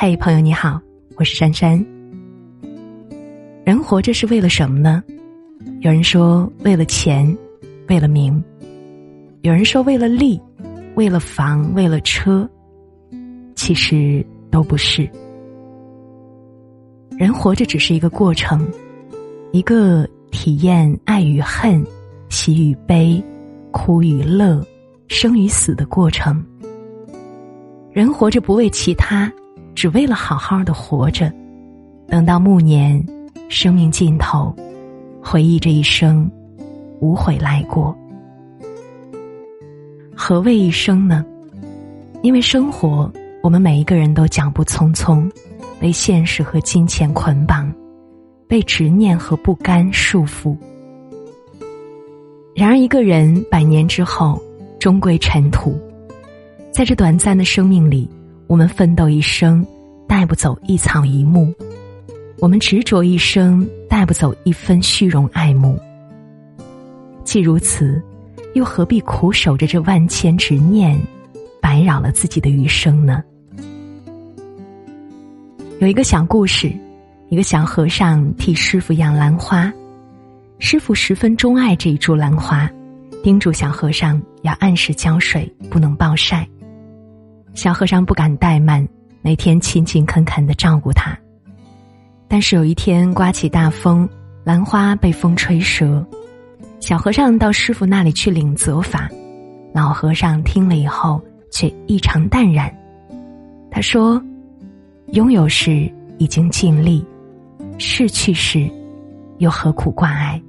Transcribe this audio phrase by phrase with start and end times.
[0.00, 0.80] 嗨，朋友你好，
[1.16, 1.84] 我是珊珊。
[3.64, 5.02] 人活着是为了什么呢？
[5.80, 7.36] 有人说为了钱，
[7.88, 8.40] 为了名；
[9.42, 10.40] 有人说为了利，
[10.94, 12.48] 为了房，为了车。
[13.56, 15.02] 其实都不是。
[17.18, 18.64] 人活着只是一个过程，
[19.50, 21.84] 一个体验爱与恨、
[22.28, 23.20] 喜与悲、
[23.72, 24.64] 苦与乐、
[25.08, 26.40] 生与死的过程。
[27.90, 29.28] 人活着不为其他。
[29.78, 31.32] 只为了好好的活着，
[32.08, 33.00] 等到暮年，
[33.48, 34.52] 生命尽头，
[35.22, 36.28] 回忆这一生，
[36.98, 37.96] 无悔来过。
[40.16, 41.24] 何谓一生呢？
[42.22, 43.08] 因为生活，
[43.40, 45.30] 我们每一个人都脚步匆匆，
[45.78, 47.72] 被现实和金钱捆绑，
[48.48, 50.56] 被执念和不甘束缚。
[52.52, 54.42] 然而，一个人百年之后，
[54.80, 55.78] 终归尘土。
[56.72, 58.10] 在这短暂的生命里。
[58.48, 59.64] 我们奋斗一生，
[60.08, 61.52] 带不走一草一木；
[62.38, 65.78] 我们执着一生，带不走一分虚荣爱慕。
[67.24, 68.02] 既如此，
[68.54, 70.98] 又何必苦守着这万千执念，
[71.60, 73.22] 白扰了自己的余生呢？
[75.78, 76.72] 有一个小故事：
[77.28, 79.70] 一个小和尚替师傅养兰花，
[80.58, 82.66] 师傅十分钟爱这一株兰花，
[83.22, 86.48] 叮嘱小和尚要按时浇水，不能暴晒。
[87.58, 88.86] 小和尚不敢怠慢，
[89.20, 91.18] 每天勤勤恳恳的照顾他。
[92.28, 94.08] 但是有一天刮起大风，
[94.44, 96.06] 兰花被风吹折。
[96.78, 99.08] 小和尚到师傅那里去领责罚，
[99.74, 101.20] 老和尚听了以后
[101.50, 102.72] 却异常淡然。
[103.72, 104.22] 他说
[105.10, 107.04] ：“拥有时已经尽力，
[107.76, 108.70] 逝去时
[109.38, 110.40] 又何苦挂碍？”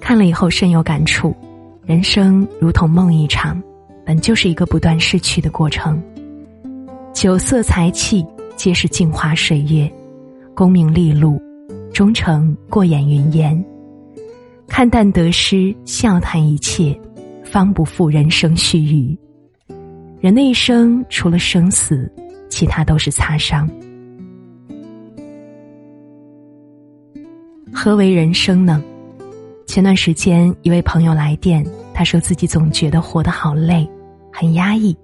[0.00, 1.36] 看了以后深有感触，
[1.84, 3.62] 人生如同梦一场。
[4.08, 6.02] 本就是一个不断失去的过程。
[7.12, 8.24] 酒色财气
[8.56, 9.86] 皆是镜花水月，
[10.54, 11.38] 功名利禄
[11.92, 13.62] 终成过眼云烟。
[14.66, 16.98] 看淡得失，笑谈一切，
[17.44, 19.14] 方不负人生须臾。
[20.22, 22.10] 人的一生除了生死，
[22.48, 23.68] 其他都是擦伤。
[27.70, 28.82] 何为人生呢？
[29.66, 31.62] 前段时间，一位朋友来电，
[31.92, 33.86] 他说自己总觉得活得好累。
[34.40, 34.96] 很压抑，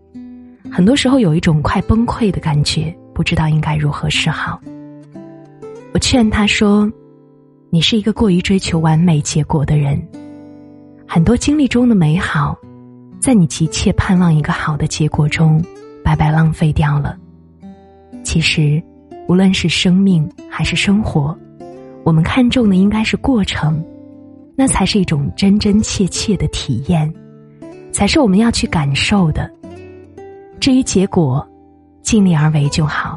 [0.70, 4.60] 很多时候有一种快崩溃的感觉，不知道应该如何是好。
[5.92, 6.88] 我劝他说
[7.68, 10.00] ：“你是一个过于追求完美结果的人，
[11.04, 12.56] 很多经历中的美好，
[13.18, 15.60] 在你急切盼望一个好的结果中，
[16.04, 17.18] 白白浪费掉了。
[18.22, 18.80] 其实，
[19.26, 21.36] 无论是生命还是生活，
[22.04, 23.84] 我们看重的应该是过程，
[24.54, 27.12] 那才是一种真真切切的体验。”
[27.94, 29.48] 才是我们要去感受的。
[30.58, 31.46] 至于结果，
[32.02, 33.16] 尽力而为就好。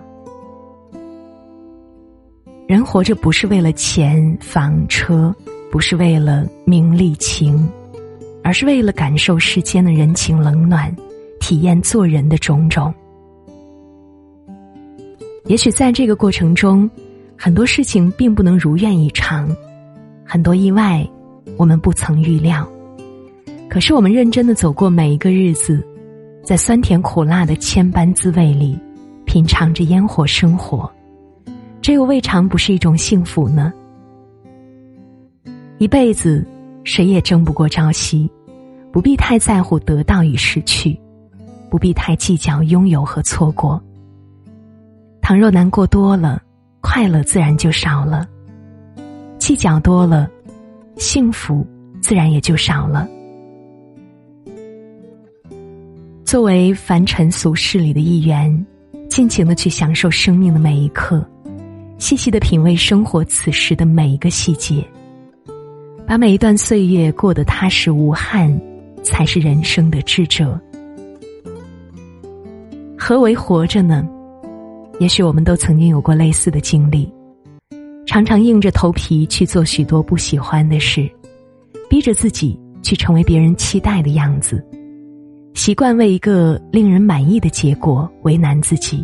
[2.67, 5.33] 人活着不是为了钱、房、车，
[5.71, 7.67] 不是为了名利情，
[8.43, 10.95] 而是为了感受世间的人情冷暖，
[11.39, 12.93] 体验做人的种种。
[15.45, 16.87] 也许在这个过程中，
[17.35, 19.49] 很多事情并不能如愿以偿，
[20.23, 21.03] 很多意外
[21.57, 22.69] 我们不曾预料。
[23.77, 25.85] 可是，我们认真的走过每一个日子，
[26.43, 28.75] 在酸甜苦辣的千般滋味里，
[29.23, 30.91] 品尝着烟火生活，
[31.79, 33.71] 这又未尝不是一种幸福呢？
[35.77, 36.43] 一辈子，
[36.85, 38.27] 谁也争不过朝夕，
[38.91, 40.99] 不必太在乎得到与失去，
[41.69, 43.79] 不必太计较拥有和错过。
[45.21, 46.41] 倘若难过多了，
[46.81, 48.25] 快乐自然就少了；
[49.37, 50.27] 计较多了，
[50.95, 51.63] 幸福
[52.01, 53.07] 自然也就少了。
[56.27, 58.65] 作为凡尘俗世里的一员，
[59.09, 61.25] 尽情的去享受生命的每一刻，
[61.99, 64.85] 细细的品味生活此时的每一个细节，
[66.05, 68.53] 把每一段岁月过得踏实无憾，
[69.01, 70.59] 才是人生的智者。
[72.97, 74.05] 何为活着呢？
[74.99, 77.09] 也许我们都曾经有过类似的经历，
[78.05, 81.09] 常常硬着头皮去做许多不喜欢的事，
[81.89, 84.61] 逼着自己去成为别人期待的样子。
[85.57, 89.03] 习惯为一个令人满意的结果为难自己，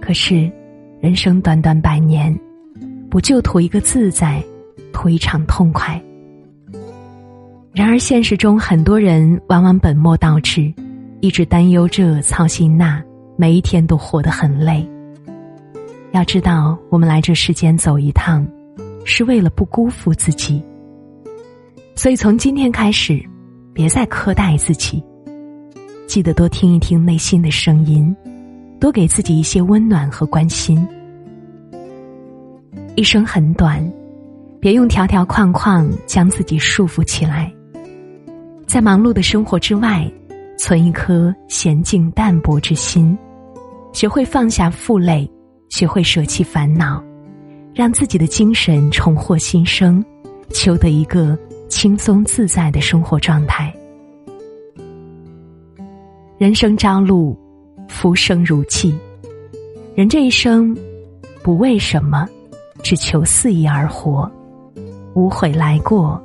[0.00, 0.50] 可是，
[1.00, 2.36] 人生短短百年，
[3.08, 4.42] 不就图一个自在，
[4.92, 6.02] 图一场痛快？
[7.72, 10.74] 然而现实中，很多人往往本末倒置，
[11.20, 13.00] 一直担忧这，操心那，
[13.36, 14.84] 每一天都活得很累。
[16.10, 18.44] 要知道，我们来这世间走一趟，
[19.04, 20.60] 是为了不辜负自己。
[21.94, 23.24] 所以，从今天开始。
[23.72, 25.02] 别再苛待自己，
[26.06, 28.14] 记得多听一听内心的声音，
[28.80, 30.86] 多给自己一些温暖和关心。
[32.96, 33.80] 一生很短，
[34.58, 37.50] 别用条条框框将自己束缚起来。
[38.66, 40.10] 在忙碌的生活之外，
[40.58, 43.16] 存一颗娴静淡泊之心，
[43.92, 45.30] 学会放下负累，
[45.68, 47.02] 学会舍弃烦恼，
[47.74, 50.04] 让自己的精神重获新生，
[50.50, 51.38] 求得一个
[51.70, 53.72] 轻松自在的生活状态。
[56.36, 57.38] 人生朝露，
[57.88, 58.94] 浮生如寄。
[59.94, 60.76] 人这一生，
[61.42, 62.28] 不为什么，
[62.82, 64.30] 只求肆意而活，
[65.14, 66.20] 无悔来过，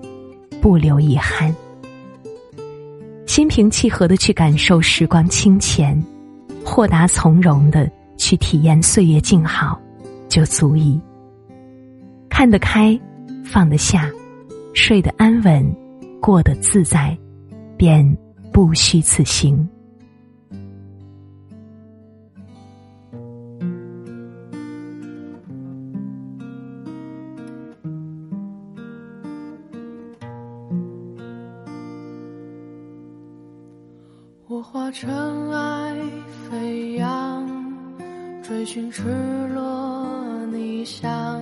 [0.61, 1.55] 不留遗憾。
[3.27, 6.01] 心平气和的去感受时光清浅，
[6.65, 9.79] 豁达从容的去体验岁月静好，
[10.27, 10.99] 就足以。
[12.29, 12.99] 看得开，
[13.43, 14.09] 放得下，
[14.75, 15.75] 睡得安稳，
[16.21, 17.17] 过得自在，
[17.77, 18.05] 便
[18.51, 19.67] 不虚此行。
[34.47, 35.95] 我化尘埃
[36.49, 37.47] 飞扬，
[38.43, 39.03] 追寻赤
[39.47, 41.41] 裸逆翔，